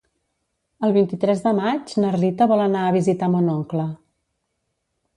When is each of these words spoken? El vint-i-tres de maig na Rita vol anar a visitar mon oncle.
El 0.87 0.95
vint-i-tres 0.95 1.43
de 1.43 1.53
maig 1.59 1.95
na 2.05 2.15
Rita 2.17 2.49
vol 2.55 2.65
anar 2.65 2.85
a 2.89 2.97
visitar 2.99 3.33
mon 3.37 3.55
oncle. 3.61 3.89